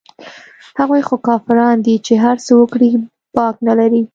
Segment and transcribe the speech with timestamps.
[0.79, 2.89] هغوى خو کافران دي چې هرڅه وکړي
[3.35, 4.01] باک نه لري.